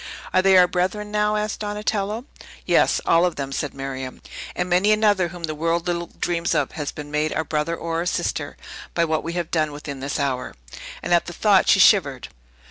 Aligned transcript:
"Are 0.33 0.41
they 0.41 0.57
our 0.57 0.67
brethren, 0.67 1.11
now?" 1.11 1.35
asked 1.35 1.59
Donatello. 1.59 2.25
"Yes; 2.65 2.99
all 3.05 3.23
of 3.23 3.35
them," 3.35 3.51
said 3.51 3.75
Miriam, 3.75 4.19
"and 4.55 4.67
many 4.67 4.91
another, 4.91 5.27
whom 5.27 5.43
the 5.43 5.53
world 5.53 5.85
little 5.85 6.07
dreams 6.19 6.55
of, 6.55 6.71
has 6.71 6.91
been 6.91 7.11
made 7.11 7.31
our 7.33 7.43
brother 7.43 7.75
or 7.75 7.97
our 7.99 8.07
sister, 8.07 8.57
by 8.95 9.05
what 9.05 9.21
we 9.23 9.33
have 9.33 9.51
done 9.51 9.71
within 9.71 9.99
this 9.99 10.19
hour!" 10.19 10.55
And 11.03 11.13
at 11.13 11.27
the 11.27 11.33
thought 11.33 11.69
she 11.69 11.79
shivered. 11.79 12.29